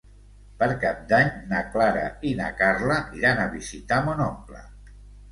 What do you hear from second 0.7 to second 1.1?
Cap